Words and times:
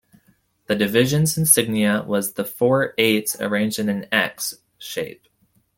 The 0.65 0.73
division's 0.73 1.37
insignia 1.37 2.01
was 2.07 2.31
four 2.33 2.95
'eights' 2.97 3.39
arranged 3.39 3.77
in 3.77 3.87
an 3.87 4.07
'X' 4.11 4.55
shape. 4.79 5.27